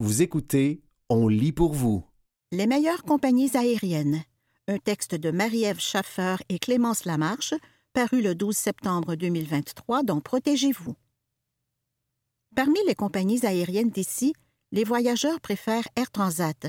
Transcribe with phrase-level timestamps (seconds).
[0.00, 2.04] Vous écoutez On lit pour vous.
[2.52, 4.22] Les meilleures compagnies aériennes.
[4.68, 7.52] Un texte de Marie-Ève Schaffer et Clémence Lamarche,
[7.94, 10.94] paru le 12 septembre 2023 dans Protégez-vous.
[12.54, 14.34] Parmi les compagnies aériennes d'ici,
[14.70, 16.68] les voyageurs préfèrent Air Transat.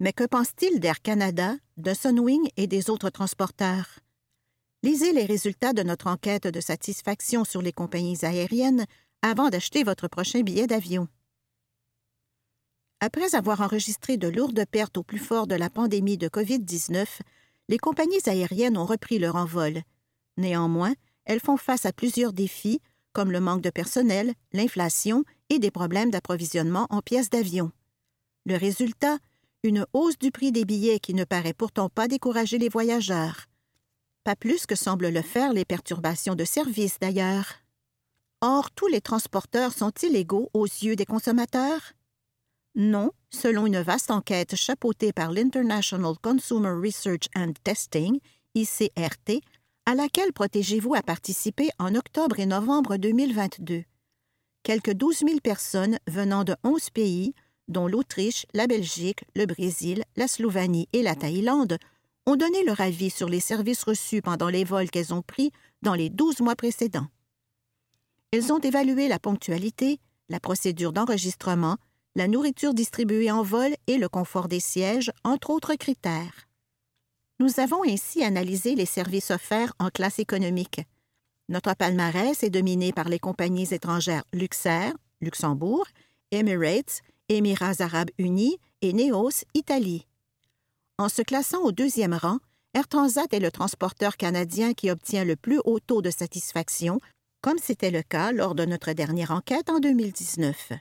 [0.00, 3.98] Mais que pense-t-il d'Air Canada, de Sunwing et des autres transporteurs?
[4.82, 8.86] Lisez les résultats de notre enquête de satisfaction sur les compagnies aériennes
[9.20, 11.06] avant d'acheter votre prochain billet d'avion.
[13.04, 17.04] Après avoir enregistré de lourdes pertes au plus fort de la pandémie de COVID-19,
[17.68, 19.82] les compagnies aériennes ont repris leur envol.
[20.36, 20.94] Néanmoins,
[21.24, 22.80] elles font face à plusieurs défis,
[23.12, 27.72] comme le manque de personnel, l'inflation et des problèmes d'approvisionnement en pièces d'avion.
[28.46, 29.18] Le résultat,
[29.64, 33.46] une hausse du prix des billets qui ne paraît pourtant pas décourager les voyageurs.
[34.22, 37.54] Pas plus que semblent le faire les perturbations de service d'ailleurs.
[38.42, 41.94] Or, tous les transporteurs sont illégaux aux yeux des consommateurs?
[42.74, 48.18] Non, selon une vaste enquête chapeautée par l'International Consumer Research and Testing,
[48.54, 49.42] ICRT,
[49.84, 53.84] à laquelle Protégez-vous a participé en octobre et novembre 2022.
[54.62, 57.34] Quelques 12 000 personnes venant de 11 pays,
[57.68, 61.76] dont l'Autriche, la Belgique, le Brésil, la Slovénie et la Thaïlande,
[62.26, 65.50] ont donné leur avis sur les services reçus pendant les vols qu'elles ont pris
[65.82, 67.08] dans les 12 mois précédents.
[68.30, 71.76] Elles ont évalué la ponctualité, la procédure d'enregistrement,
[72.14, 76.48] la nourriture distribuée en vol et le confort des sièges, entre autres critères.
[77.40, 80.82] Nous avons ainsi analysé les services offerts en classe économique.
[81.48, 85.86] Notre palmarès est dominé par les compagnies étrangères Luxair, Luxembourg,
[86.30, 90.06] Emirates, Émirats arabes unis et Neos, Italie.
[90.98, 92.38] En se classant au deuxième rang,
[92.74, 97.00] Air Transat est le transporteur canadien qui obtient le plus haut taux de satisfaction,
[97.40, 100.72] comme c'était le cas lors de notre dernière enquête en 2019.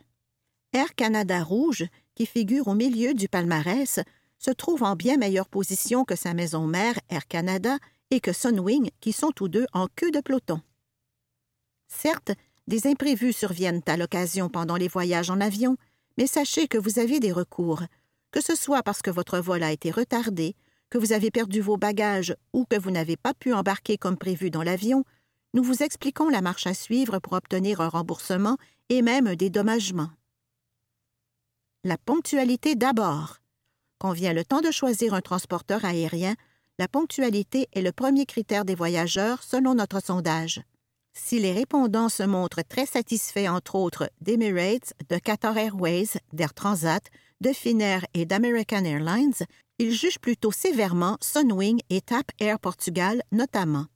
[0.73, 3.99] Air Canada Rouge, qui figure au milieu du palmarès,
[4.39, 7.77] se trouve en bien meilleure position que sa maison mère Air Canada
[8.09, 10.61] et que Sunwing, qui sont tous deux en queue de peloton.
[11.87, 12.31] Certes,
[12.67, 15.75] des imprévus surviennent à l'occasion pendant les voyages en avion,
[16.17, 17.83] mais sachez que vous avez des recours,
[18.31, 20.55] que ce soit parce que votre vol a été retardé,
[20.89, 24.49] que vous avez perdu vos bagages ou que vous n'avez pas pu embarquer comme prévu
[24.49, 25.03] dans l'avion,
[25.53, 28.57] nous vous expliquons la marche à suivre pour obtenir un remboursement
[28.87, 30.11] et même un dédommagement.
[31.83, 33.37] La ponctualité d'abord.
[33.97, 36.35] Quand vient le temps de choisir un transporteur aérien,
[36.77, 40.61] la ponctualité est le premier critère des voyageurs selon notre sondage.
[41.13, 47.03] Si les répondants se montrent très satisfaits, entre autres, d'Emirates, de Qatar Airways, d'Air Transat,
[47.41, 49.33] de Finnair et d'American Airlines,
[49.79, 53.87] ils jugent plutôt sévèrement Sunwing et TAP Air Portugal notamment.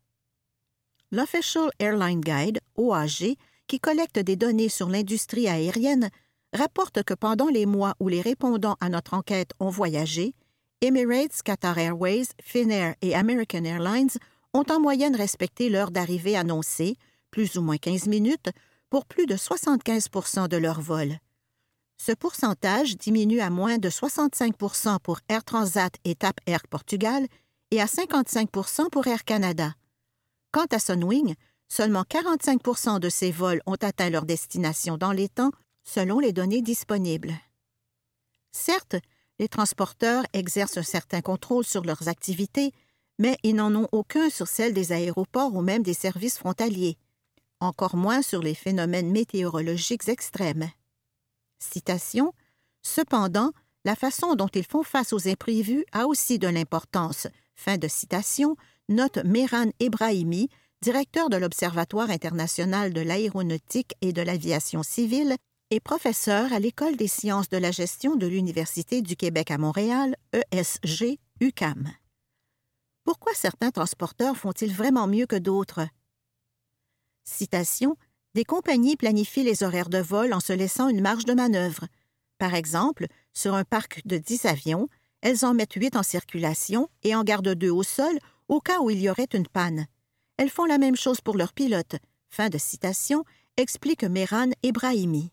[1.11, 3.37] L'Official Airline Guide, OAG,
[3.67, 6.09] qui collecte des données sur l'industrie aérienne,
[6.55, 10.33] rapporte que pendant les mois où les répondants à notre enquête ont voyagé,
[10.81, 14.09] Emirates, Qatar Airways, Finnair et American Airlines
[14.53, 16.95] ont en moyenne respecté l'heure d'arrivée annoncée,
[17.31, 18.49] plus ou moins 15 minutes,
[18.89, 20.09] pour plus de 75
[20.49, 21.17] de leur vol.
[21.97, 27.25] Ce pourcentage diminue à moins de 65% pour Air Transat et TAP Air Portugal
[27.71, 29.73] et à 55% pour Air Canada.
[30.51, 31.35] Quant à Sunwing,
[31.67, 35.51] seulement 45% de ces vols ont atteint leur destination dans les temps,
[35.85, 37.33] selon les données disponibles.
[38.51, 38.95] Certes,
[39.39, 42.71] les transporteurs exercent un certain contrôle sur leurs activités,
[43.19, 46.97] mais ils n'en ont aucun sur celles des aéroports ou même des services frontaliers,
[47.59, 50.69] encore moins sur les phénomènes météorologiques extrêmes.
[51.59, 52.33] Citation
[52.81, 53.51] Cependant,
[53.83, 57.27] la façon dont ils font face aux imprévus a aussi de l'importance.
[57.55, 58.57] Fin de citation,
[58.89, 60.49] note Mehran Ebrahimi,
[60.81, 65.35] directeur de l'Observatoire international de l'aéronautique et de l'aviation civile
[65.79, 70.15] professeur à l'École des sciences de la gestion de l'Université du Québec à Montréal,
[70.51, 71.91] ESG, UCAM.
[73.03, 75.87] Pourquoi certains transporteurs font-ils vraiment mieux que d'autres?
[77.23, 77.97] Citation
[78.33, 81.85] Des compagnies planifient les horaires de vol en se laissant une marge de manœuvre.
[82.37, 84.89] Par exemple, sur un parc de 10 avions,
[85.21, 88.17] elles en mettent 8 en circulation et en gardent deux au sol
[88.47, 89.87] au cas où il y aurait une panne.
[90.37, 91.95] Elles font la même chose pour leurs pilotes.
[92.29, 93.23] Fin de citation,
[93.57, 95.31] explique Mehran Ebrahimi.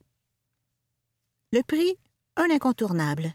[1.55, 1.99] Le prix,
[2.37, 3.35] un incontournable.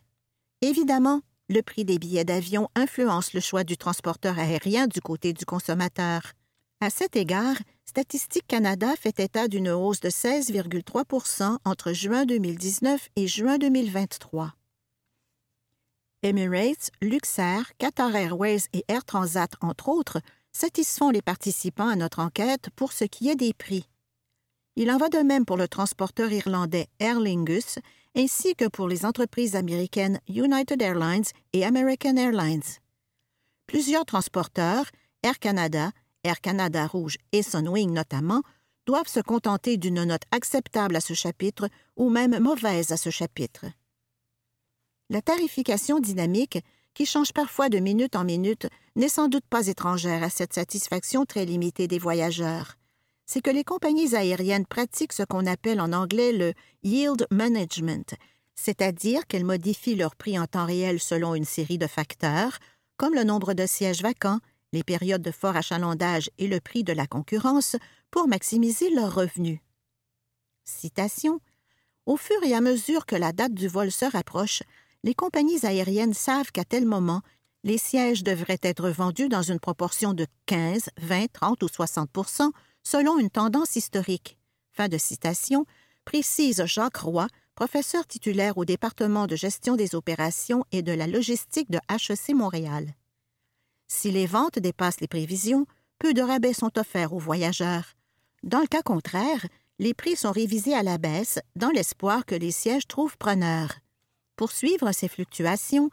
[0.61, 5.45] Évidemment, le prix des billets d'avion influence le choix du transporteur aérien du côté du
[5.45, 6.31] consommateur.
[6.81, 13.27] À cet égard, Statistique Canada fait état d'une hausse de 16,3% entre juin 2019 et
[13.27, 14.55] juin 2023.
[16.23, 20.21] Emirates, Luxair, Qatar Airways et Air Transat, entre autres,
[20.51, 23.87] satisfont les participants à notre enquête pour ce qui est des prix.
[24.75, 27.77] Il en va de même pour le transporteur irlandais Aer Lingus
[28.17, 31.23] ainsi que pour les entreprises américaines United Airlines
[31.53, 32.63] et American Airlines.
[33.67, 34.85] Plusieurs transporteurs,
[35.21, 35.91] Air Canada,
[36.23, 38.41] Air Canada Rouge et Sunwing notamment,
[38.87, 43.65] doivent se contenter d'une note acceptable à ce chapitre ou même mauvaise à ce chapitre.
[45.09, 46.59] La tarification dynamique,
[46.93, 51.25] qui change parfois de minute en minute, n'est sans doute pas étrangère à cette satisfaction
[51.25, 52.77] très limitée des voyageurs.
[53.27, 56.53] C'est que les compagnies aériennes pratiquent ce qu'on appelle en anglais le
[56.83, 58.15] yield management,
[58.55, 62.57] c'est-à-dire qu'elles modifient leur prix en temps réel selon une série de facteurs,
[62.95, 64.39] comme le nombre de sièges vacants,
[64.71, 67.75] les périodes de fort achalandage et le prix de la concurrence,
[68.11, 69.59] pour maximiser leurs revenus.
[70.63, 71.41] Citation
[72.05, 74.63] Au fur et à mesure que la date du vol se rapproche,
[75.03, 77.21] les compagnies aériennes savent qu'à tel moment,
[77.65, 82.09] les sièges devraient être vendus dans une proportion de 15, 20, 30 ou 60
[82.87, 84.37] selon une tendance historique.
[84.71, 85.65] Fin de citation,
[86.05, 91.69] précise Jacques Roy, professeur titulaire au département de gestion des opérations et de la logistique
[91.69, 92.93] de HEC Montréal.
[93.89, 95.65] Si les ventes dépassent les prévisions,
[95.99, 97.91] peu de rabais sont offerts aux voyageurs.
[98.43, 99.45] Dans le cas contraire,
[99.79, 103.73] les prix sont révisés à la baisse dans l'espoir que les sièges trouvent preneurs.
[104.37, 105.89] Pour suivre ces fluctuations,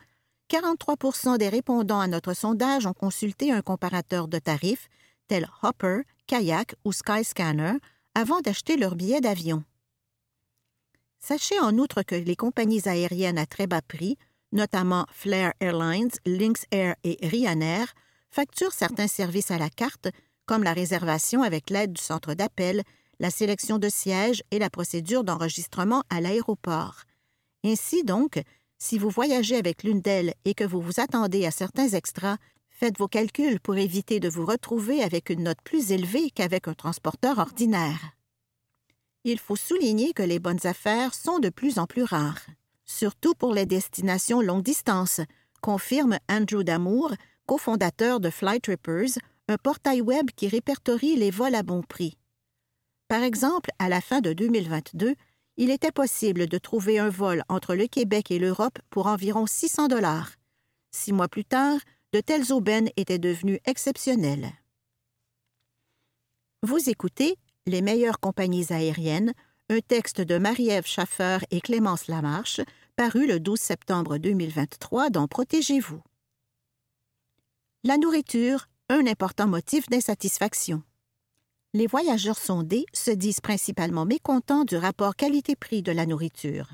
[0.49, 4.89] 43% des répondants à notre sondage ont consulté un comparateur de tarifs
[5.27, 7.75] tel Hopper, Kayak ou Skyscanner
[8.15, 9.65] avant d'acheter leur billet d'avion.
[11.21, 14.19] Sachez en outre que les compagnies aériennes à très bas prix,
[14.53, 17.95] notamment Flair Airlines, Lynx Air et Ryanair,
[18.31, 20.09] facturent certains services à la carte,
[20.47, 22.83] comme la réservation avec l'aide du centre d'appel,
[23.21, 27.05] la sélection de sièges et la procédure d'enregistrement à l'aéroport.
[27.65, 28.43] Ainsi donc,
[28.79, 32.37] si vous voyagez avec l'une d'elles et que vous vous attendez à certains extras,
[32.75, 36.75] faites vos calculs pour éviter de vous retrouver avec une note plus élevée qu'avec un
[36.75, 38.15] transporteur ordinaire.
[39.23, 42.43] Il faut souligner que les bonnes affaires sont de plus en plus rares,
[42.85, 45.21] surtout pour les destinations longue distance,
[45.63, 47.15] confirme Andrew Damour,
[47.47, 49.19] cofondateur de Flytrippers,
[49.49, 52.19] un portail web qui répertorie les vols à bon prix.
[53.09, 55.15] Par exemple, à la fin de 2022,
[55.57, 59.89] il était possible de trouver un vol entre le Québec et l'Europe pour environ 600
[59.89, 60.33] dollars.
[60.91, 61.79] Six mois plus tard,
[62.15, 64.53] de telles aubaines étaient devenues exceptionnelles.
[66.63, 69.35] Vous écoutez Les meilleures compagnies aériennes,
[69.69, 72.61] un texte de Marie-Ève Schaffer et Clémence Lamarche,
[72.95, 76.03] paru le 12 septembre 2023 dans Protégez-vous.
[77.83, 80.85] La nourriture, un important motif d'insatisfaction
[81.77, 86.69] les voyageurs sondés se disent principalement mécontents du rapport qualité-prix de la nourriture.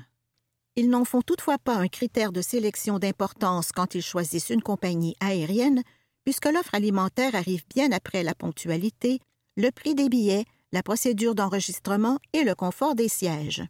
[0.75, 5.15] Ils n'en font toutefois pas un critère de sélection d'importance quand ils choisissent une compagnie
[5.19, 5.83] aérienne,
[6.23, 9.19] puisque l'offre alimentaire arrive bien après la ponctualité,
[9.57, 13.63] le prix des billets, la procédure d'enregistrement et le confort des sièges.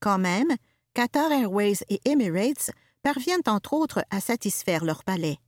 [0.00, 0.54] Quand même,
[0.94, 2.70] Qatar Airways et Emirates
[3.02, 5.38] parviennent entre autres à satisfaire leur palais.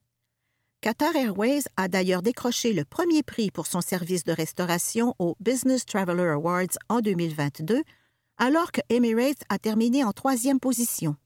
[0.81, 5.85] Qatar Airways a d'ailleurs décroché le premier prix pour son service de restauration aux Business
[5.85, 7.83] Traveler Awards en 2022,
[8.39, 11.17] alors que Emirates a terminé en troisième position.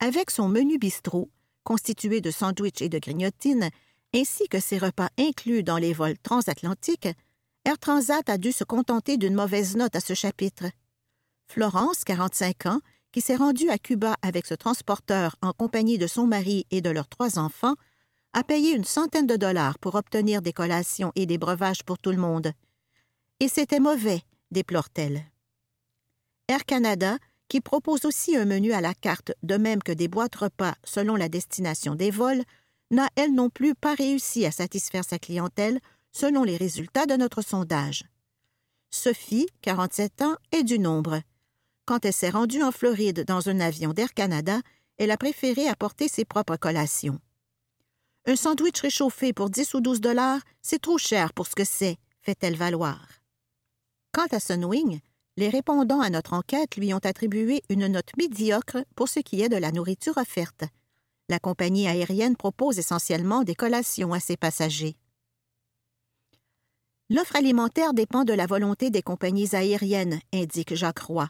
[0.00, 1.30] Avec son menu bistrot,
[1.64, 3.70] constitué de sandwichs et de grignotines,
[4.14, 7.08] ainsi que ses repas inclus dans les vols transatlantiques,
[7.64, 10.64] Air Transat a dû se contenter d'une mauvaise note à ce chapitre.
[11.46, 12.80] Florence, 45 ans,
[13.12, 16.90] qui s'est rendue à Cuba avec ce transporteur en compagnie de son mari et de
[16.90, 17.74] leurs trois enfants,
[18.32, 22.10] a payé une centaine de dollars pour obtenir des collations et des breuvages pour tout
[22.10, 22.52] le monde.
[23.40, 25.31] Et c'était mauvais, déplore-t-elle.
[26.48, 27.18] Air Canada,
[27.48, 31.16] qui propose aussi un menu à la carte, de même que des boîtes repas selon
[31.16, 32.42] la destination des vols,
[32.90, 35.80] n'a elle non plus pas réussi à satisfaire sa clientèle
[36.12, 38.04] selon les résultats de notre sondage.
[38.90, 41.22] Sophie, 47 ans, est du nombre.
[41.86, 44.60] Quand elle s'est rendue en Floride dans un avion d'Air Canada,
[44.98, 47.18] elle a préféré apporter ses propres collations.
[48.26, 51.96] Un sandwich réchauffé pour 10 ou 12 dollars, c'est trop cher pour ce que c'est,
[52.20, 53.08] fait-elle valoir.
[54.12, 55.00] Quant à Sunwing,
[55.36, 59.48] les répondants à notre enquête lui ont attribué une note médiocre pour ce qui est
[59.48, 60.64] de la nourriture offerte.
[61.28, 64.96] La compagnie aérienne propose essentiellement des collations à ses passagers.
[67.08, 71.28] L'offre alimentaire dépend de la volonté des compagnies aériennes, indique Jacques Roy.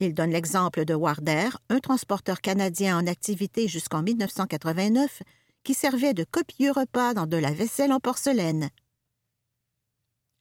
[0.00, 5.22] Il donne l'exemple de Wardair, un transporteur canadien en activité jusqu'en 1989,
[5.64, 8.68] qui servait de copieux repas dans de la vaisselle en porcelaine.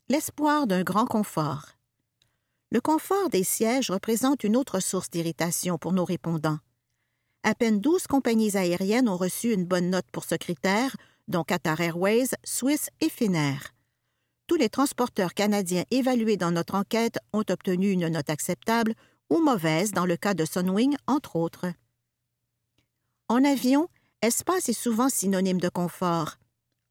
[0.09, 1.75] L'espoir d'un grand confort.
[2.75, 6.59] Le confort des sièges représente une autre source d'irritation pour nos répondants.
[7.43, 10.97] À peine douze compagnies aériennes ont reçu une bonne note pour ce critère,
[11.29, 13.73] dont Qatar Airways, Swiss et Finnair.
[14.47, 18.93] Tous les transporteurs canadiens évalués dans notre enquête ont obtenu une note acceptable
[19.29, 21.67] ou mauvaise dans le cas de Sunwing, entre autres.
[23.29, 23.87] En avion,
[24.21, 26.39] espace est souvent synonyme de confort.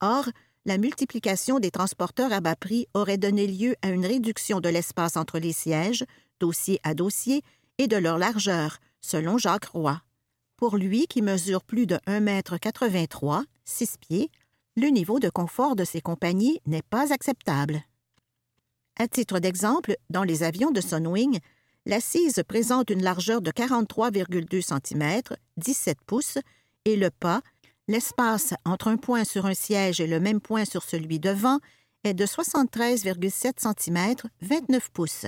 [0.00, 0.31] Or,
[0.66, 5.16] la multiplication des transporteurs à bas prix aurait donné lieu à une réduction de l'espace
[5.16, 6.04] entre les sièges,
[6.40, 7.42] dossier à dossier,
[7.78, 10.00] et de leur largeur, selon Jacques Roy.
[10.56, 14.30] Pour lui, qui mesure plus de 1,83 m, 6 pieds,
[14.76, 17.83] le niveau de confort de ces compagnies n'est pas acceptable.
[18.97, 21.40] À titre d'exemple, dans les avions de Sunwing,
[21.85, 25.23] l'assise présente une largeur de 43,2 cm,
[25.56, 26.38] 17 pouces,
[26.85, 27.40] et le pas,
[27.88, 31.59] l'espace entre un point sur un siège et le même point sur celui devant,
[32.05, 35.26] est de 73,7 cm, 29 pouces.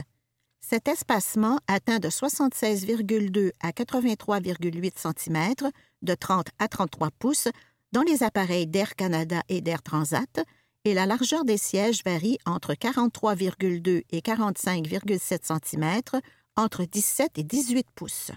[0.60, 5.70] Cet espacement atteint de 76,2 à 83,8 cm,
[6.02, 7.48] de 30 à 33 pouces,
[7.92, 10.44] dans les appareils d'Air Canada et d'Air Transat,
[10.84, 16.20] et la largeur des sièges varie entre 43,2 et 45,7 cm,
[16.56, 18.32] entre 17 et 18 pouces.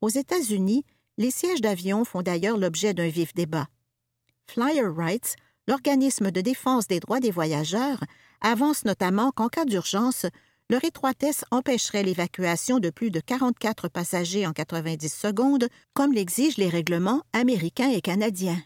[0.00, 0.84] Aux États-Unis,
[1.18, 3.68] les sièges d'avion font d'ailleurs l'objet d'un vif débat.
[4.46, 8.02] Flyer Rights, l'organisme de défense des droits des voyageurs,
[8.40, 10.26] avance notamment qu'en cas d'urgence,
[10.68, 16.68] leur étroitesse empêcherait l'évacuation de plus de 44 passagers en 90 secondes, comme l'exigent les
[16.68, 18.60] règlements américains et canadiens.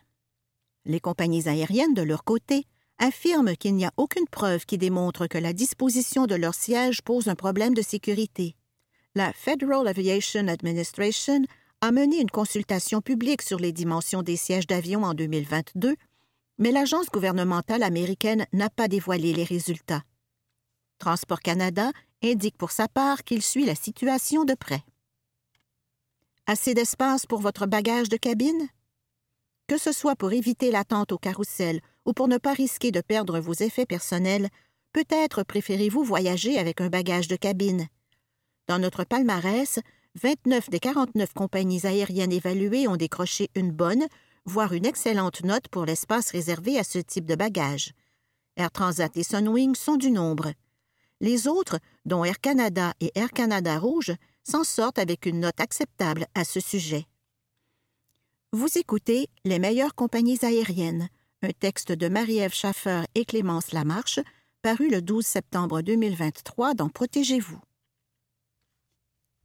[0.87, 2.65] Les compagnies aériennes, de leur côté,
[2.99, 7.29] affirment qu'il n'y a aucune preuve qui démontre que la disposition de leurs sièges pose
[7.29, 8.57] un problème de sécurité.
[9.15, 11.43] La Federal Aviation Administration
[11.83, 15.97] a mené une consultation publique sur les dimensions des sièges d'avion en 2022,
[16.59, 20.03] mais l'agence gouvernementale américaine n'a pas dévoilé les résultats.
[20.99, 21.91] Transport Canada
[22.23, 24.85] indique pour sa part qu'il suit la situation de près.
[26.47, 28.69] Assez d'espace pour votre bagage de cabine?
[29.67, 33.41] Que ce soit pour éviter l'attente au carrousel ou pour ne pas risquer de perdre
[33.41, 34.51] vos effets personnels,
[34.93, 37.87] peut-être préférez-vous voyager avec un bagage de cabine.
[38.67, 39.79] Dans notre palmarès,
[40.17, 44.07] 29 des 49 compagnies aériennes évaluées ont décroché une bonne,
[44.45, 47.93] voire une excellente note pour l'espace réservé à ce type de bagage.
[48.57, 50.53] Air Transat et Sunwing sont du nombre.
[51.21, 54.13] Les autres, dont Air Canada et Air Canada Rouge,
[54.43, 57.07] s'en sortent avec une note acceptable à ce sujet.
[58.53, 61.09] Vous écoutez Les meilleures compagnies aériennes,
[61.43, 64.19] un texte de Marie-Ève Schaffer et Clémence Lamarche,
[64.61, 67.61] paru le 12 septembre 2023 dans Protégez-vous.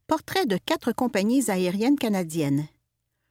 [0.06, 2.68] Portrait de quatre compagnies aériennes canadiennes.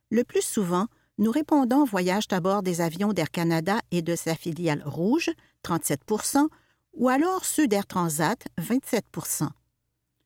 [0.09, 4.35] Le plus souvent, nous répondants voyagent à bord des avions d'Air Canada et de sa
[4.35, 5.31] filiale Rouge,
[5.63, 6.47] 37%
[6.93, 9.47] ou alors ceux d'Air Transat, 27%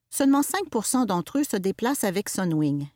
[0.10, 2.88] Seulement 5% d'entre eux se déplacent avec Sunwing.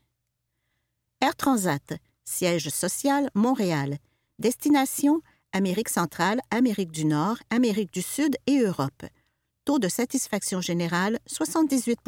[1.22, 1.94] Air Transat,
[2.24, 3.98] siège social Montréal,
[4.40, 9.06] destination Amérique centrale, Amérique du Nord, Amérique du Sud et Europe.
[9.66, 12.00] Taux de satisfaction générale 78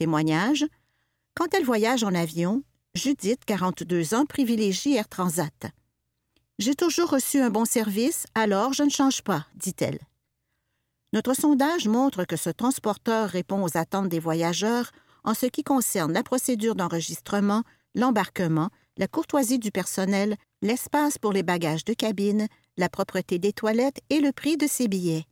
[0.00, 0.64] Témoignage
[1.34, 2.62] Quand elle voyage en avion,
[2.94, 5.66] Judith, 42 ans, privilégie Air Transat.
[6.58, 9.98] J'ai toujours reçu un bon service, alors je ne change pas, dit-elle.
[11.12, 14.90] Notre sondage montre que ce transporteur répond aux attentes des voyageurs
[15.22, 17.62] en ce qui concerne la procédure d'enregistrement,
[17.94, 24.00] l'embarquement, la courtoisie du personnel, l'espace pour les bagages de cabine, la propreté des toilettes
[24.08, 25.26] et le prix de ses billets.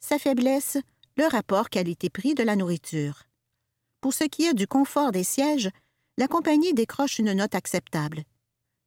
[0.00, 0.76] Sa faiblesse,
[1.16, 3.22] le rapport qualité-prix de la nourriture.
[4.00, 5.70] Pour ce qui est du confort des sièges,
[6.18, 8.24] la compagnie décroche une note acceptable.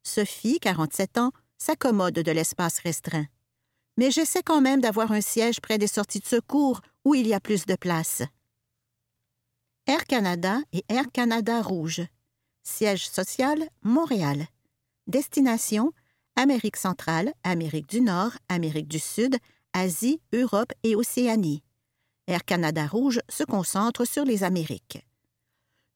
[0.04, 3.28] Sophie, 47 ans, s'accommode de l'espace restreint
[4.00, 7.34] mais j'essaie quand même d'avoir un siège près des sorties de secours où il y
[7.34, 8.24] a plus de place.
[9.88, 12.04] Air Canada et Air Canada Rouge.
[12.64, 14.48] Siège social Montréal.
[15.08, 15.92] Destination
[16.38, 19.36] Amérique centrale, Amérique du Nord, Amérique du Sud,
[19.74, 21.62] Asie, Europe et Océanie.
[22.30, 25.06] Air Canada Rouge se concentre sur les Amériques.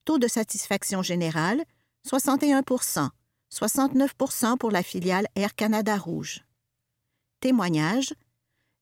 [0.04, 1.64] Taux de satisfaction générale
[2.06, 3.08] 61%
[3.52, 6.44] 69% pour la filiale Air Canada Rouge
[7.44, 8.14] témoignages,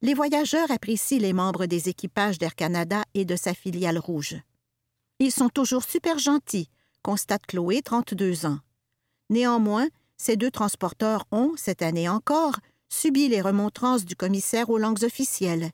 [0.02, 4.36] les voyageurs apprécient les membres des équipages d'Air Canada et de sa filiale rouge.
[5.18, 6.68] Ils sont toujours super gentils,
[7.02, 8.60] constate Chloé, 32 ans.
[9.30, 15.02] Néanmoins, ces deux transporteurs ont, cette année encore, subi les remontrances du commissaire aux langues
[15.02, 15.72] officielles.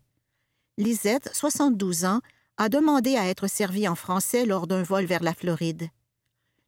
[0.78, 2.20] Lisette, 72 ans,
[2.56, 5.88] a demandé à être servie en français lors d'un vol vers la Floride.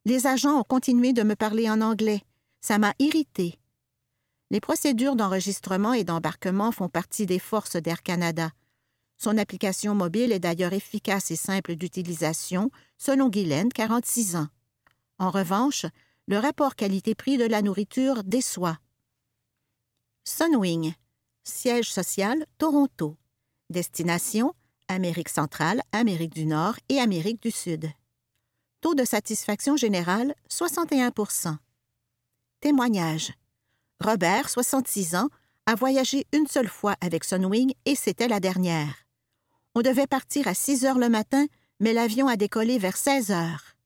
[0.05, 2.23] Les agents ont continué de me parler en anglais.
[2.61, 3.61] Ça m'a irritée.
[4.51, 8.51] Les procédures d'enregistrement et d'embarquement font partie des forces d'Air Canada.
[9.17, 14.49] Son application mobile est d'ailleurs efficace et simple d'utilisation, selon Guylaine, 46 ans.
[15.21, 15.87] En revanche,
[16.27, 18.79] le rapport qualité-prix de la nourriture déçoit.
[20.25, 20.95] Sunwing.
[21.45, 23.20] Siège social, Toronto.
[23.71, 24.53] Destination,
[24.89, 27.89] Amérique centrale, Amérique du Nord et Amérique du Sud.
[28.81, 31.57] Taux de satisfaction générale 61%
[32.61, 33.33] Témoignage.
[34.05, 35.29] Robert, 66 ans,
[35.67, 39.07] a voyagé une seule fois avec Sunwing et c'était la dernière.
[39.77, 41.47] On devait partir à 6 heures le matin,
[41.79, 43.77] mais l'avion a décollé vers 16 heures.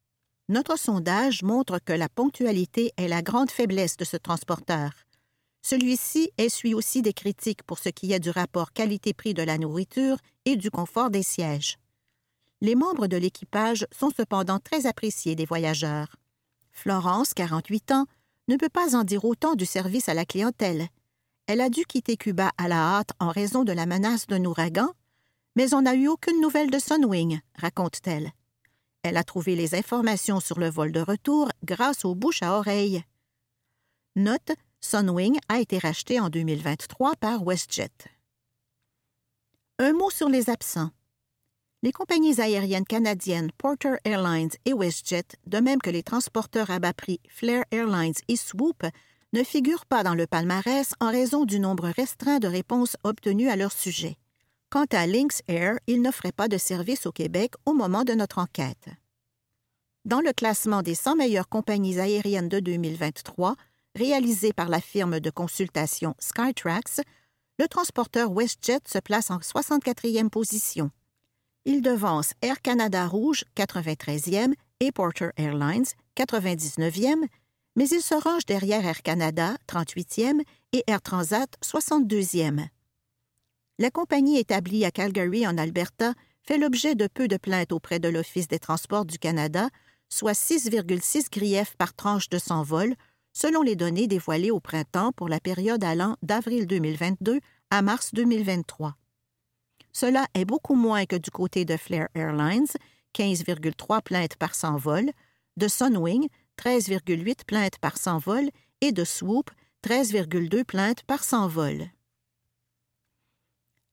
[0.48, 5.03] Notre sondage montre que la ponctualité est la grande faiblesse de ce transporteur.
[5.66, 10.18] Celui-ci essuie aussi des critiques pour ce qui est du rapport qualité-prix de la nourriture
[10.44, 11.78] et du confort des sièges.
[12.60, 16.16] Les membres de l'équipage sont cependant très appréciés des voyageurs.
[16.70, 18.04] Florence, 48 ans,
[18.48, 20.88] ne peut pas en dire autant du service à la clientèle.
[21.46, 24.90] Elle a dû quitter Cuba à la hâte en raison de la menace d'un ouragan,
[25.56, 28.32] mais on n'a eu aucune nouvelle de Sunwing, raconte-t-elle.
[29.02, 33.02] Elle a trouvé les informations sur le vol de retour grâce aux bouches à oreille.
[34.14, 34.52] Note
[34.84, 37.88] Sunwing a été racheté en 2023 par WestJet.
[39.78, 40.90] Un mot sur les absents.
[41.82, 46.92] Les compagnies aériennes canadiennes Porter Airlines et WestJet, de même que les transporteurs à bas
[46.92, 48.84] prix Flair Airlines et Swoop,
[49.32, 53.56] ne figurent pas dans le palmarès en raison du nombre restreint de réponses obtenues à
[53.56, 54.18] leur sujet.
[54.68, 58.38] Quant à Lynx Air, il n'offrait pas de service au Québec au moment de notre
[58.38, 58.90] enquête.
[60.04, 63.56] Dans le classement des 100 meilleures compagnies aériennes de 2023,
[63.94, 67.00] réalisé par la firme de consultation Skytrax,
[67.58, 70.90] le transporteur WestJet se place en 64e position.
[71.64, 75.86] Il devance Air Canada Rouge, 93e, et Porter Airlines,
[76.16, 77.26] 99e,
[77.76, 82.66] mais il se range derrière Air Canada, 38e, et Air Transat, 62e.
[83.78, 88.08] La compagnie établie à Calgary, en Alberta, fait l'objet de peu de plaintes auprès de
[88.08, 89.68] l'Office des transports du Canada,
[90.08, 92.94] soit 6,6 griefs par tranche de 100 vols,
[93.34, 98.96] selon les données dévoilées au printemps pour la période allant d'avril 2022 à mars 2023.
[99.92, 102.66] Cela est beaucoup moins que du côté de Flair Airlines,
[103.14, 105.10] 15,3 plaintes par 100 vols,
[105.56, 108.50] de Sunwing, 13,8 plaintes par 100 vols,
[108.80, 109.50] et de Swoop,
[109.84, 111.90] 13,2 plaintes par 100 vols.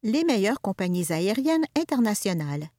[0.03, 2.69] Les meilleures compagnies aériennes internationales.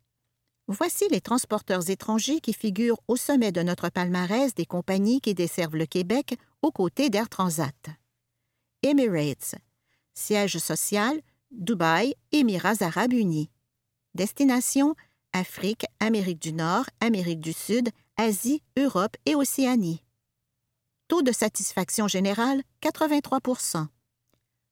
[0.68, 5.76] Voici les transporteurs étrangers qui figurent au sommet de notre palmarès des compagnies qui desservent
[5.76, 7.90] le Québec aux côtés d'Air Transat.
[8.82, 9.56] Emirates.
[10.14, 11.20] Siège social
[11.50, 13.50] Dubaï, Émirats arabes unis.
[14.14, 14.94] Destination
[15.32, 20.02] Afrique, Amérique du Nord, Amérique du Sud, Asie, Europe et Océanie.
[21.08, 23.86] Taux de satisfaction générale 83%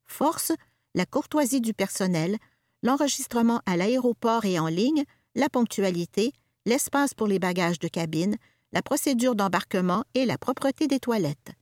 [0.07, 0.53] Force
[0.94, 2.37] la courtoisie du personnel,
[2.83, 6.32] l'enregistrement à l'aéroport et en ligne, la ponctualité,
[6.66, 8.36] l'espace pour les bagages de cabine,
[8.72, 11.52] la procédure d'embarquement et la propreté des toilettes.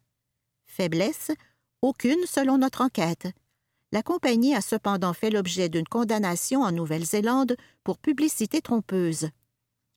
[0.66, 1.31] Faiblesse
[1.83, 3.28] aucune selon notre enquête
[3.92, 9.31] la compagnie a cependant fait l'objet d'une condamnation en Nouvelle-Zélande pour publicité trompeuse.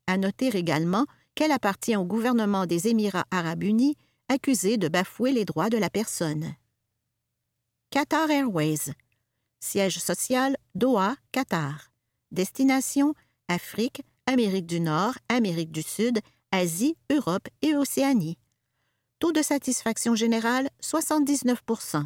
[0.08, 1.06] À noter également
[1.36, 3.98] qu'elle appartient au gouvernement des Émirats arabes unis,
[4.30, 6.56] accusé de bafouer les droits de la personne.
[7.90, 8.94] Qatar Airways.
[9.60, 11.92] Siège social Doha, Qatar.
[12.32, 13.14] Destination
[13.52, 16.20] Afrique, Amérique du Nord, Amérique du Sud,
[16.54, 18.38] Asie, Europe et Océanie.
[19.20, 22.06] Taux de satisfaction générale 79%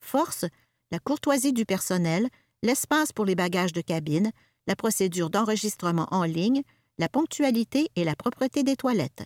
[0.00, 0.46] Force
[0.90, 2.28] la courtoisie du personnel,
[2.62, 4.32] l'espace pour les bagages de cabine,
[4.66, 6.62] la procédure d'enregistrement en ligne,
[6.96, 9.24] la ponctualité et la propreté des toilettes.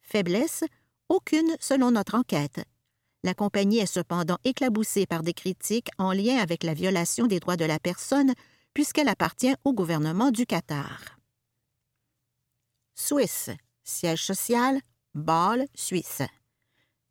[0.00, 0.64] Faiblesse
[1.10, 2.64] Aucune selon notre enquête.
[3.24, 7.56] La compagnie est cependant éclaboussée par des critiques en lien avec la violation des droits
[7.56, 8.32] de la personne
[8.74, 11.18] puisqu'elle appartient au gouvernement du Qatar.
[12.94, 13.50] Suisse.
[13.84, 14.80] Siège social
[15.14, 16.22] Bâle, Suisse.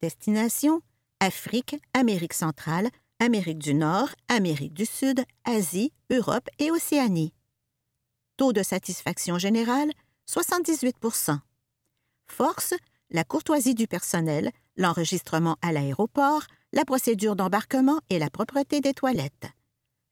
[0.02, 0.82] Destination
[1.20, 2.90] Afrique, Amérique centrale,
[3.20, 7.34] Amérique du Nord, Amérique du Sud, Asie, Europe et Océanie.
[8.38, 9.92] Taux de satisfaction générale
[10.30, 11.40] 78%
[12.28, 12.76] Force
[13.10, 16.44] la courtoisie du personnel, l'enregistrement à l'aéroport,
[16.74, 19.48] la procédure d'embarquement et la propreté des toilettes.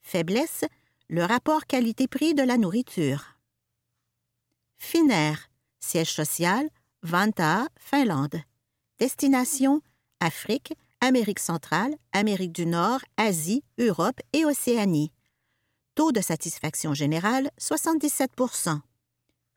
[0.01, 0.65] Faiblesse
[1.09, 3.37] le rapport qualité-prix de la nourriture.
[4.77, 6.69] Finnair, siège social,
[7.03, 8.41] Vantaa, Finlande.
[8.99, 9.81] Destination
[10.19, 15.11] Afrique, Amérique centrale, Amérique du Nord, Asie, Europe et Océanie.
[15.93, 18.79] Taux de satisfaction générale 77%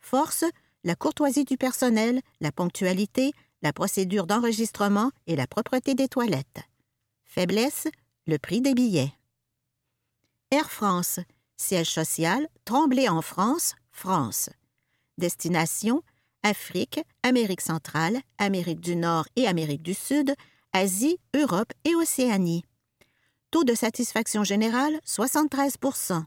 [0.01, 0.45] Force
[0.85, 3.33] la courtoisie du personnel, la ponctualité,
[3.63, 6.61] la procédure d'enregistrement et la propreté des toilettes.
[7.25, 7.89] Faiblesse
[8.27, 9.13] le prix des billets.
[10.51, 11.21] Air France,
[11.59, 14.49] siège social, Tremblay en France, France.
[15.19, 16.03] Destination
[16.43, 20.35] Afrique, Amérique centrale, Amérique du Nord et Amérique du Sud,
[20.73, 22.65] Asie, Europe et Océanie.
[23.51, 26.25] Taux de satisfaction générale 73%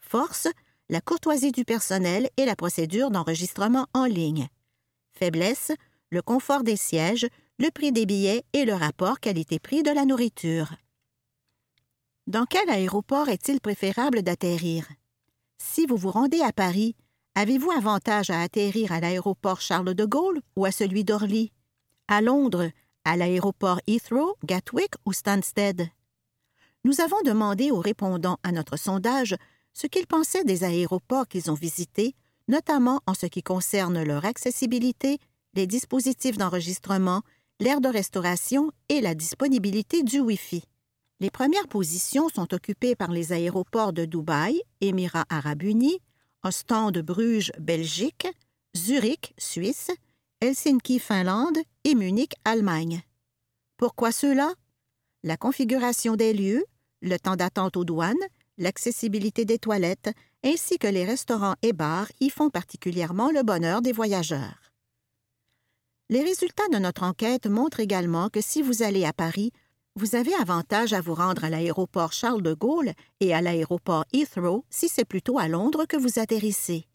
[0.00, 0.48] Force
[0.88, 4.48] la courtoisie du personnel et la procédure d'enregistrement en ligne.
[5.12, 5.72] Faiblesse,
[6.10, 7.26] le confort des sièges,
[7.58, 10.72] le prix des billets et le rapport qualité-prix de la nourriture.
[12.26, 14.88] Dans quel aéroport est-il préférable d'atterrir?
[15.58, 16.96] Si vous vous rendez à Paris,
[17.34, 21.52] avez-vous avantage à atterrir à l'aéroport Charles de Gaulle ou à celui d'Orly?
[22.08, 22.70] À Londres,
[23.04, 25.90] à l'aéroport Heathrow, Gatwick ou Stansted?
[26.84, 29.36] Nous avons demandé aux répondants à notre sondage
[29.74, 32.14] ce qu'ils pensaient des aéroports qu'ils ont visités,
[32.48, 35.18] notamment en ce qui concerne leur accessibilité,
[35.52, 37.20] les dispositifs d'enregistrement,
[37.60, 40.64] l'aire de restauration et la disponibilité du Wi-Fi.
[41.20, 46.00] Les premières positions sont occupées par les aéroports de Dubaï, Émirats arabes unis,
[46.42, 48.26] Ostende Bruges, Belgique,
[48.76, 49.90] Zurich, Suisse,
[50.40, 53.02] Helsinki, Finlande et Munich, Allemagne.
[53.76, 54.52] Pourquoi cela?
[55.22, 56.64] La configuration des lieux,
[57.00, 58.16] le temps d'attente aux douanes,
[58.58, 60.10] l'accessibilité des toilettes,
[60.44, 64.72] ainsi que les restaurants et bars y font particulièrement le bonheur des voyageurs.
[66.10, 69.52] Les résultats de notre enquête montrent également que si vous allez à Paris,
[69.96, 74.64] vous avez avantage à vous rendre à l'aéroport Charles de Gaulle et à l'aéroport Heathrow
[74.68, 76.86] si c'est plutôt à Londres que vous atterrissez.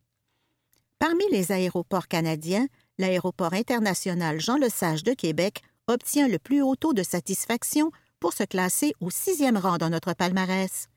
[0.98, 7.04] Parmi les aéroports canadiens, l'aéroport international Jean-Lesage de Québec obtient le plus haut taux de
[7.04, 10.90] satisfaction pour se classer au sixième rang dans notre palmarès.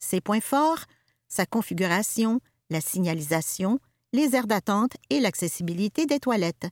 [0.00, 0.84] Ses points forts,
[1.28, 3.78] sa configuration, la signalisation,
[4.12, 6.66] les aires d'attente et l'accessibilité des toilettes.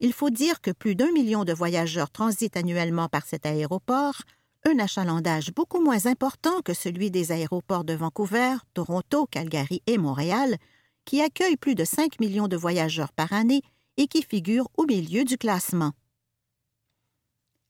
[0.00, 4.22] Il faut dire que plus d'un million de voyageurs transitent annuellement par cet aéroport,
[4.66, 10.56] un achalandage beaucoup moins important que celui des aéroports de Vancouver, Toronto, Calgary et Montréal,
[11.04, 13.62] qui accueillent plus de 5 millions de voyageurs par année
[13.96, 15.92] et qui figurent au milieu du classement.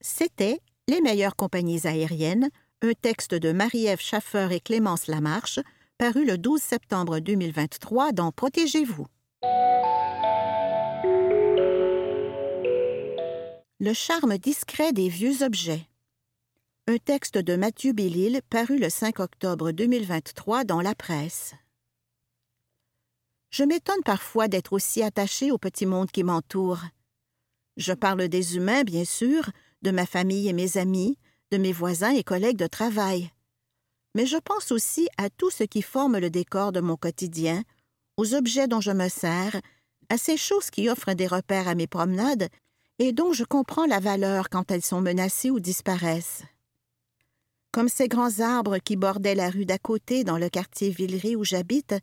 [0.01, 2.51] C'était Les meilleures compagnies aériennes,
[2.83, 5.59] un texte de Marie-Ève Schaffer et Clémence Lamarche,
[5.99, 9.07] paru le 12 septembre 2023 dans Protégez-vous.
[13.81, 15.89] Le charme discret des vieux objets.
[16.87, 21.55] Un texte de Mathieu Bellil paru le 5 octobre 2023 dans la presse.
[23.51, 26.83] Je m'étonne parfois d'être aussi attaché au petit monde qui m'entoure.
[27.77, 29.51] Je parle des humains, bien sûr,
[29.83, 31.19] de ma famille et mes amis,
[31.51, 33.33] de mes voisins et collègues de travail.
[34.15, 37.65] Mais je pense aussi à tout ce qui forme le décor de mon quotidien,
[38.17, 39.61] aux objets dont je me sers,
[40.11, 42.49] à ces choses qui offrent des repères à mes promenades
[42.99, 46.43] et dont je comprends la valeur quand elles sont menacées ou disparaissent.
[47.73, 51.45] Comme ces grands arbres qui bordaient la rue d'à côté dans le quartier Villeray où
[51.45, 51.95] j'habite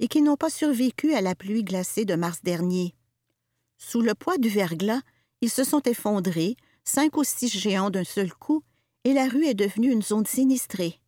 [0.00, 2.94] et qui n'ont pas survécu à la pluie glacée de mars dernier.
[3.78, 5.00] Sous le poids du verglas,
[5.40, 8.62] ils se sont effondrés, cinq ou six géants d'un seul coup,
[9.04, 11.00] et la rue est devenue une zone sinistrée.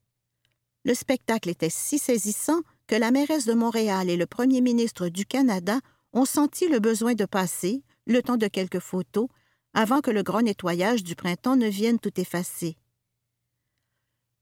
[0.84, 5.24] Le spectacle était si saisissant que la mairesse de Montréal et le premier ministre du
[5.24, 5.80] Canada
[6.12, 9.28] ont senti le besoin de passer, le temps de quelques photos,
[9.72, 12.76] avant que le grand nettoyage du printemps ne vienne tout effacer.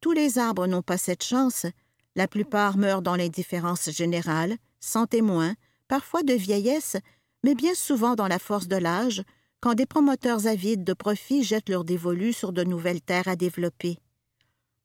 [0.00, 1.66] Tous les arbres n'ont pas cette chance,
[2.14, 5.54] la plupart meurent dans l'indifférence générale, sans témoin,
[5.88, 6.96] parfois de vieillesse,
[7.44, 9.22] mais bien souvent dans la force de l'âge,
[9.60, 13.98] quand des promoteurs avides de profit jettent leurs dévolus sur de nouvelles terres à développer.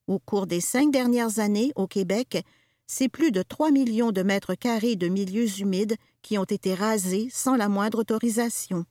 [0.06, 2.46] Au cours des cinq dernières années, au Québec,
[2.86, 7.30] c'est plus de trois millions de mètres carrés de milieux humides qui ont été rasés
[7.32, 8.86] sans la moindre autorisation.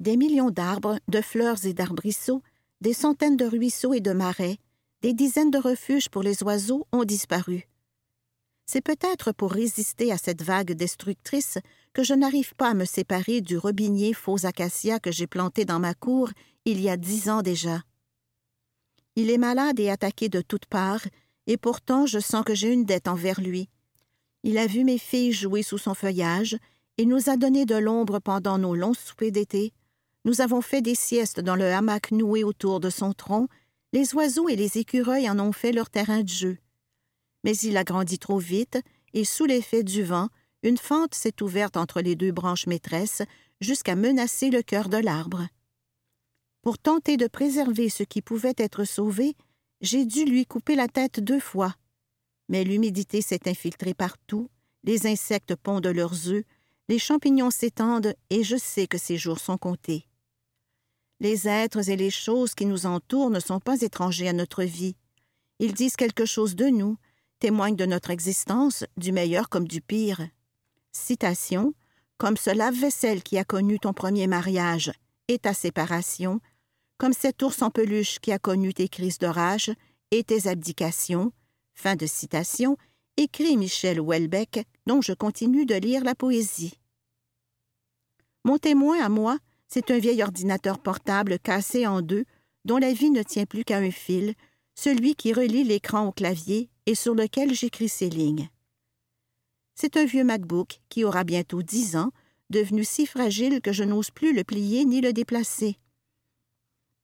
[0.00, 2.42] Des millions d'arbres, de fleurs et d'arbrisseaux,
[2.80, 4.58] des centaines de ruisseaux et de marais,
[5.02, 7.68] des dizaines de refuges pour les oiseaux ont disparu.
[8.66, 11.58] C'est peut-être pour résister à cette vague destructrice
[11.92, 15.78] que je n'arrive pas à me séparer du robinier faux acacia que j'ai planté dans
[15.78, 16.30] ma cour
[16.64, 17.82] il y a dix ans déjà.
[19.16, 21.04] Il est malade et attaqué de toutes parts,
[21.46, 23.68] et pourtant je sens que j'ai une dette envers lui.
[24.44, 26.56] Il a vu mes filles jouer sous son feuillage,
[26.98, 29.72] et nous a donné de l'ombre pendant nos longs soupers d'été.
[30.24, 33.48] Nous avons fait des siestes dans le hamac noué autour de son tronc,
[33.92, 36.58] les oiseaux et les écureuils en ont fait leur terrain de jeu
[37.44, 38.80] mais il a grandi trop vite,
[39.12, 40.28] et sous l'effet du vent,
[40.62, 43.22] une fente s'est ouverte entre les deux branches maîtresses
[43.60, 45.46] jusqu'à menacer le cœur de l'arbre.
[46.62, 49.36] Pour tenter de préserver ce qui pouvait être sauvé,
[49.82, 51.74] j'ai dû lui couper la tête deux fois.
[52.48, 54.50] Mais l'humidité s'est infiltrée partout,
[54.84, 56.44] les insectes pondent leurs œufs,
[56.88, 60.06] les champignons s'étendent, et je sais que ces jours sont comptés.
[61.20, 64.96] Les êtres et les choses qui nous entourent ne sont pas étrangers à notre vie.
[65.58, 66.98] Ils disent quelque chose de nous,
[67.38, 70.20] témoigne de notre existence, du meilleur comme du pire.
[70.92, 71.72] Citation
[72.18, 74.92] Comme ce lave-vaisselle qui a connu ton premier mariage
[75.28, 76.40] et ta séparation,
[76.98, 79.72] comme cet ours en peluche qui a connu tes crises de rage
[80.10, 81.32] et tes abdications.
[81.74, 82.76] Fin de citation,
[83.16, 86.78] écrit Michel Houellebecq, dont je continue de lire la poésie.
[88.44, 92.24] Mon témoin à moi, c'est un vieil ordinateur portable cassé en deux,
[92.64, 94.34] dont la vie ne tient plus qu'à un fil,
[94.74, 98.48] celui qui relie l'écran au clavier et sur lequel j'écris ces lignes.
[99.74, 102.12] C'est un vieux MacBook qui aura bientôt dix ans,
[102.50, 105.78] devenu si fragile que je n'ose plus le plier ni le déplacer.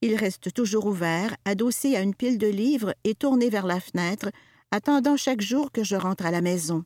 [0.01, 4.31] Il reste toujours ouvert, adossé à une pile de livres et tourné vers la fenêtre,
[4.71, 6.85] attendant chaque jour que je rentre à la maison.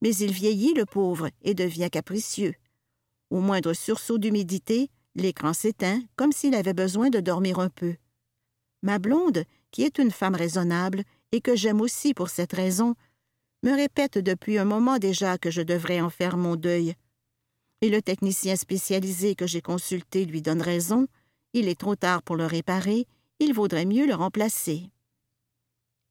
[0.00, 2.54] Mais il vieillit, le pauvre, et devient capricieux.
[3.30, 7.96] Au moindre sursaut d'humidité, l'écran s'éteint comme s'il avait besoin de dormir un peu.
[8.82, 12.94] Ma blonde, qui est une femme raisonnable et que j'aime aussi pour cette raison,
[13.62, 16.94] me répète depuis un moment déjà que je devrais en faire mon deuil.
[17.80, 21.06] Et le technicien spécialisé que j'ai consulté lui donne raison,
[21.52, 23.06] il est trop tard pour le réparer,
[23.40, 24.90] il vaudrait mieux le remplacer.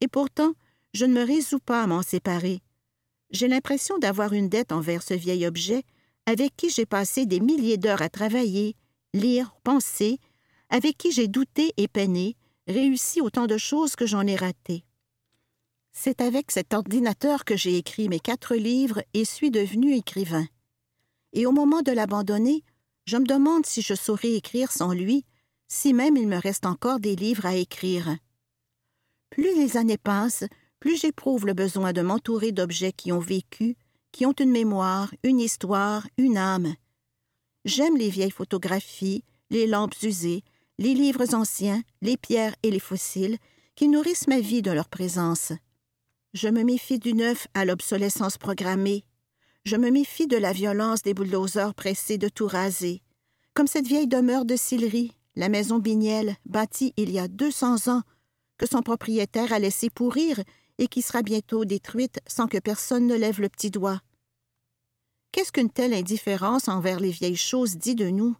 [0.01, 0.53] Et pourtant,
[0.97, 2.61] je ne me résous pas à m'en séparer.
[3.29, 5.83] J'ai l'impression d'avoir une dette envers ce vieil objet
[6.25, 8.75] avec qui j'ai passé des milliers d'heures à travailler,
[9.13, 10.17] lire, penser,
[10.69, 12.35] avec qui j'ai douté et peiné,
[12.67, 14.83] réussi autant de choses que j'en ai ratées.
[15.93, 20.47] C'est avec cet ordinateur que j'ai écrit mes quatre livres et suis devenu écrivain.
[21.31, 22.63] Et au moment de l'abandonner,
[23.05, 25.25] je me demande si je saurais écrire sans lui,
[25.67, 28.17] si même il me reste encore des livres à écrire.
[29.29, 30.45] Plus les années passent,
[30.79, 33.75] plus j'éprouve le besoin de m'entourer d'objets qui ont vécu,
[34.11, 36.73] qui ont une mémoire, une histoire, une âme.
[37.65, 40.43] J'aime les vieilles photographies, les lampes usées,
[40.77, 43.37] les livres anciens, les pierres et les fossiles,
[43.75, 45.51] qui nourrissent ma vie de leur présence.
[46.33, 49.03] Je me méfie du neuf à l'obsolescence programmée.
[49.65, 53.01] Je me méfie de la violence des bulldozers pressés de tout raser.
[53.53, 57.87] Comme cette vieille demeure de Sillery, la maison Bignel, bâtie il y a deux cents
[57.87, 58.03] ans,
[58.57, 60.39] que son propriétaire a laissé pourrir
[60.77, 64.01] et qui sera bientôt détruite sans que personne ne lève le petit doigt.
[65.31, 68.35] Qu'est-ce qu'une telle indifférence envers les vieilles choses dit de nous?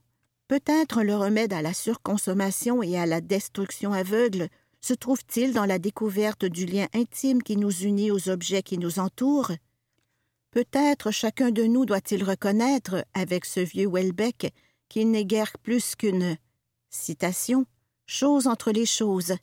[0.48, 4.48] Peut-être le remède à la surconsommation et à la destruction aveugle
[4.80, 9.00] se trouve-t-il dans la découverte du lien intime qui nous unit aux objets qui nous
[9.00, 9.52] entourent?
[10.52, 14.54] Peut-être chacun de nous doit-il reconnaître, avec ce vieux Welbeck,
[14.88, 16.38] qu'il n'est guère plus qu'une
[16.90, 17.66] citation,
[18.06, 19.34] chose entre les choses,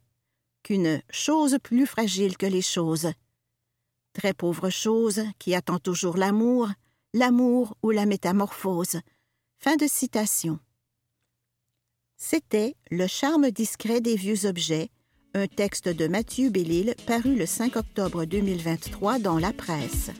[0.64, 3.12] qu'une chose plus fragile que les choses.
[4.14, 6.68] Très pauvre chose qui attend toujours l'amour,
[7.12, 8.98] l'amour ou la métamorphose.
[9.58, 10.58] Fin de citation.
[12.16, 14.90] C'était Le charme discret des vieux objets,
[15.34, 20.10] un texte de Mathieu Bellil paru le 5 octobre 2023 dans la presse.